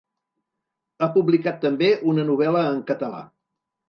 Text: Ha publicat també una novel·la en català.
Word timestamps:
Ha 0.99 1.09
publicat 1.17 1.59
també 1.65 1.89
una 2.13 2.23
novel·la 2.31 2.65
en 2.71 2.81
català. 2.89 3.21